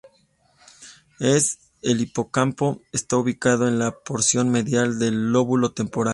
El 1.19 2.01
hipocampo 2.01 2.81
está 2.91 3.17
ubicado 3.17 3.67
en 3.67 3.77
la 3.77 3.99
porción 3.99 4.49
medial 4.49 4.97
del 4.97 5.31
lóbulo 5.31 5.73
temporal. 5.73 6.09